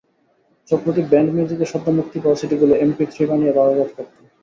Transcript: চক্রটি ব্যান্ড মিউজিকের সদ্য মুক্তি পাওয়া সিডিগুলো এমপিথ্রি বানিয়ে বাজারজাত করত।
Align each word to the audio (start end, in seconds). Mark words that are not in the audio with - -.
চক্রটি 0.69 1.01
ব্যান্ড 1.05 1.29
মিউজিকের 1.33 1.71
সদ্য 1.71 1.87
মুক্তি 1.97 2.17
পাওয়া 2.19 2.39
সিডিগুলো 2.39 2.73
এমপিথ্রি 2.77 3.23
বানিয়ে 3.29 3.55
বাজারজাত 3.57 3.89
করত। 3.95 4.13